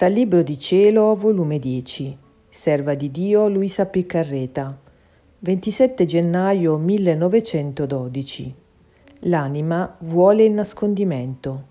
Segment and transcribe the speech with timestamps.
[0.00, 2.16] Dal Libro di Cielo, volume 10,
[2.48, 4.74] Serva di Dio Luisa Piccarreta,
[5.40, 8.54] 27 gennaio 1912.
[9.24, 11.64] L'anima vuole il nascondimento.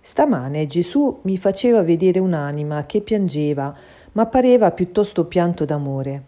[0.00, 3.72] Stamane Gesù mi faceva vedere un'anima che piangeva,
[4.14, 6.24] ma pareva piuttosto pianto d'amore.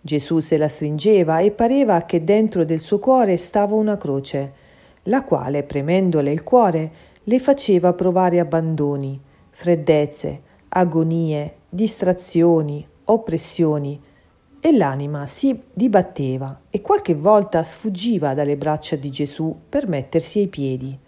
[0.00, 4.52] Gesù se la stringeva e pareva che dentro del suo cuore stava una croce,
[5.02, 6.90] la quale, premendole il cuore,
[7.22, 14.00] le faceva provare abbandoni, freddezze, agonie, distrazioni, oppressioni,
[14.58, 20.48] e l'anima si dibatteva e qualche volta sfuggiva dalle braccia di Gesù per mettersi ai
[20.48, 20.98] piedi.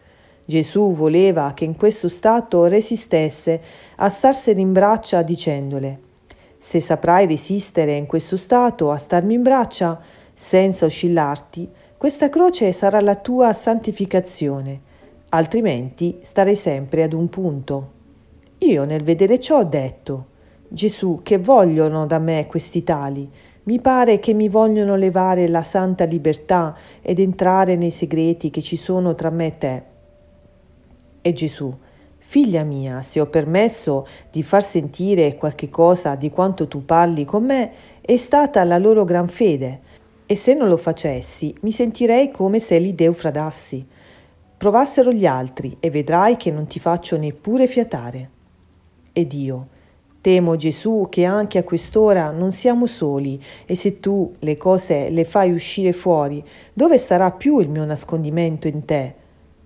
[0.44, 3.60] Gesù voleva che in questo stato resistesse
[3.96, 6.00] a starsene in braccia dicendole
[6.58, 9.98] Se saprai resistere in questo stato a starmi in braccia
[10.34, 14.80] senza oscillarti, questa croce sarà la tua santificazione,
[15.30, 17.95] altrimenti starei sempre ad un punto.
[18.66, 20.26] Io nel vedere ciò ho detto,
[20.66, 23.30] Gesù, che vogliono da me questi tali?
[23.62, 28.74] Mi pare che mi vogliono levare la santa libertà ed entrare nei segreti che ci
[28.74, 29.82] sono tra me e te.
[31.20, 31.72] E Gesù,
[32.18, 37.44] figlia mia, se ho permesso di far sentire qualche cosa di quanto tu parli con
[37.44, 37.70] me,
[38.00, 39.80] è stata la loro gran fede,
[40.26, 43.86] e se non lo facessi, mi sentirei come se li deufradassi.
[44.56, 48.30] Provassero gli altri e vedrai che non ti faccio neppure fiatare
[49.16, 49.68] ed io.
[50.20, 55.24] Temo Gesù che anche a quest'ora non siamo soli e se tu le cose le
[55.24, 59.14] fai uscire fuori, dove starà più il mio nascondimento in te?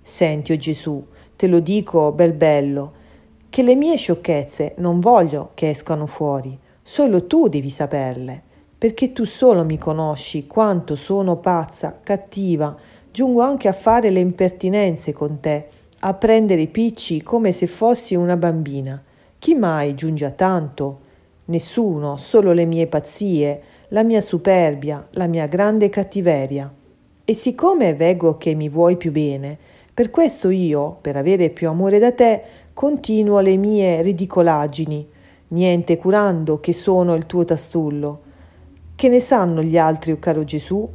[0.03, 2.93] Senti, o oh Gesù, te lo dico bel bello,
[3.49, 8.41] che le mie sciocchezze non voglio che escano fuori, solo tu devi saperle,
[8.79, 12.77] perché tu solo mi conosci quanto sono pazza, cattiva,
[13.11, 15.67] giungo anche a fare le impertinenze con te,
[16.01, 19.03] a prendere i picci come se fossi una bambina.
[19.41, 20.99] Chi mai giunge a tanto?
[21.47, 26.71] Nessuno, solo le mie pazzie, la mia superbia, la mia grande cattiveria.
[27.25, 29.57] E siccome veggo che mi vuoi più bene,
[29.95, 32.43] per questo io, per avere più amore da te,
[32.75, 35.09] continuo le mie ridicolaggini,
[35.49, 38.21] niente curando che sono il tuo tastullo.
[38.95, 40.87] Che ne sanno gli altri, o caro Gesù?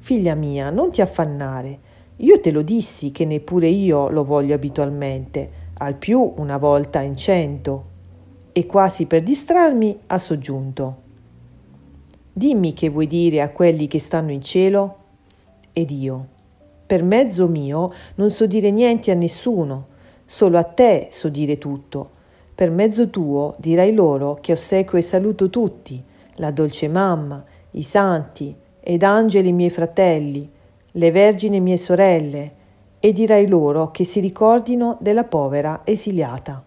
[0.00, 1.78] Figlia mia, non ti affannare.
[2.16, 7.16] Io te lo dissi che neppure io lo voglio abitualmente al più una volta in
[7.16, 7.92] cento,
[8.52, 11.02] e quasi per distrarmi ha soggiunto.
[12.32, 14.96] Dimmi che vuoi dire a quelli che stanno in cielo?
[15.72, 16.26] Ed io,
[16.86, 19.86] per mezzo mio non so dire niente a nessuno,
[20.24, 22.10] solo a te so dire tutto.
[22.54, 26.02] Per mezzo tuo dirai loro che ossequio e saluto tutti,
[26.36, 30.48] la dolce mamma, i santi ed angeli miei fratelli,
[30.92, 32.52] le vergini mie sorelle,
[33.04, 36.64] e dirai loro che si ricordino della povera esiliata.